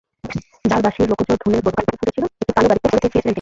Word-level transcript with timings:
যাঁর 0.65 0.81
বাঁশির 0.85 1.07
লোকজ 1.11 1.27
ধুনে 1.41 1.57
গতকাল 1.57 1.85
ভোর 1.87 1.97
ফুটেছিল, 1.99 2.23
একটি 2.33 2.53
কালো 2.55 2.67
গাড়িতে 2.69 2.87
করে 2.87 2.99
ফিরছিলেন 3.03 3.11
তিনি। 3.13 3.19